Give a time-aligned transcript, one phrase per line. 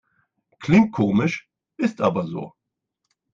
[0.59, 1.47] Klingt komisch,
[1.77, 2.53] ist aber so.